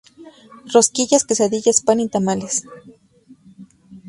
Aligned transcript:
Rosquillas, 0.73 1.23
quesadillas, 1.27 1.81
pan 1.85 1.99
y 1.99 2.07
tamales. 2.09 2.55